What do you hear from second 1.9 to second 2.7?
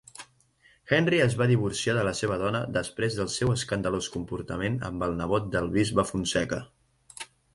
de la seva dona